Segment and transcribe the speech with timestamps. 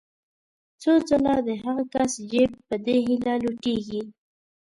[0.81, 4.01] څو ځله د هغه کس جېب په دې هیله لوټېږي.